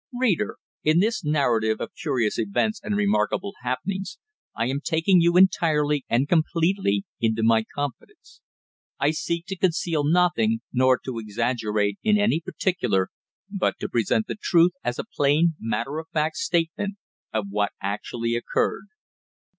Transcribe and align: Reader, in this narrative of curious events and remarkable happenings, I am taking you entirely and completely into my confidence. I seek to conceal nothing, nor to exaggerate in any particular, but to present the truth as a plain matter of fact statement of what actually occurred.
Reader, 0.19 0.57
in 0.83 0.99
this 0.99 1.23
narrative 1.23 1.79
of 1.79 1.93
curious 1.93 2.39
events 2.39 2.81
and 2.83 2.97
remarkable 2.97 3.53
happenings, 3.61 4.17
I 4.55 4.65
am 4.65 4.81
taking 4.83 5.21
you 5.21 5.37
entirely 5.37 6.05
and 6.09 6.27
completely 6.27 7.05
into 7.19 7.43
my 7.43 7.63
confidence. 7.75 8.41
I 8.99 9.11
seek 9.11 9.45
to 9.49 9.55
conceal 9.55 10.03
nothing, 10.03 10.61
nor 10.73 10.97
to 11.05 11.19
exaggerate 11.19 11.99
in 12.01 12.17
any 12.17 12.39
particular, 12.41 13.09
but 13.47 13.75
to 13.79 13.87
present 13.89 14.25
the 14.25 14.37
truth 14.41 14.71
as 14.83 14.97
a 14.97 15.03
plain 15.05 15.53
matter 15.59 15.99
of 15.99 16.07
fact 16.11 16.37
statement 16.37 16.97
of 17.31 17.49
what 17.51 17.73
actually 17.79 18.35
occurred. 18.35 18.85